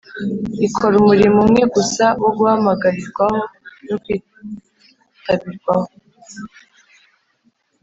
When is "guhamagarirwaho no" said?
2.37-3.95